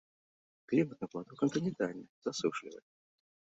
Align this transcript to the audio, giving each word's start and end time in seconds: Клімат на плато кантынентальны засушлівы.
Клімат 0.71 1.03
на 1.05 1.09
плато 1.11 1.37
кантынентальны 1.43 2.05
засушлівы. 2.29 2.81